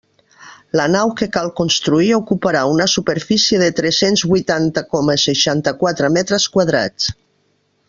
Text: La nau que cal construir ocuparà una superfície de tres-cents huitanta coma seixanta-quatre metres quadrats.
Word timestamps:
La 0.79 0.85
nau 0.93 1.11
que 1.19 1.27
cal 1.35 1.49
construir 1.59 2.07
ocuparà 2.17 2.63
una 2.77 2.87
superfície 2.95 3.61
de 3.65 3.69
tres-cents 3.81 4.25
huitanta 4.31 4.85
coma 4.97 5.19
seixanta-quatre 5.27 6.11
metres 6.19 6.49
quadrats. 6.57 7.15